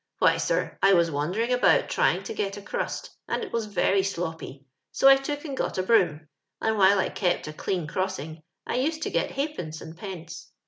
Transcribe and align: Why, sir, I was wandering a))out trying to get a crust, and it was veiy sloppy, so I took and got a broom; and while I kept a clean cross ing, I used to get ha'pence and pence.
Why, 0.17 0.37
sir, 0.37 0.79
I 0.81 0.93
was 0.95 1.11
wandering 1.11 1.51
a))out 1.53 1.87
trying 1.87 2.23
to 2.23 2.33
get 2.33 2.57
a 2.57 2.61
crust, 2.63 3.11
and 3.27 3.43
it 3.43 3.51
was 3.53 3.67
veiy 3.67 4.03
sloppy, 4.03 4.65
so 4.91 5.07
I 5.07 5.15
took 5.15 5.45
and 5.45 5.55
got 5.55 5.77
a 5.77 5.83
broom; 5.83 6.27
and 6.59 6.79
while 6.79 6.97
I 6.97 7.09
kept 7.09 7.47
a 7.47 7.53
clean 7.53 7.85
cross 7.85 8.17
ing, 8.17 8.41
I 8.65 8.77
used 8.77 9.03
to 9.03 9.11
get 9.11 9.29
ha'pence 9.33 9.79
and 9.79 9.95
pence. 9.95 10.53